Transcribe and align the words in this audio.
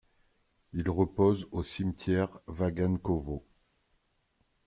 Il 0.73 0.89
repose 0.89 1.47
au 1.51 1.61
Cimetière 1.61 2.39
Vagankovo. 2.47 3.45